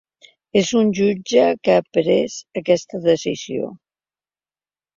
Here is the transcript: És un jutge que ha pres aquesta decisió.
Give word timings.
És 0.61 0.69
un 0.79 0.87
jutge 0.99 1.43
que 1.67 1.75
ha 1.81 1.85
pres 1.99 2.39
aquesta 2.63 3.03
decisió. 3.07 3.71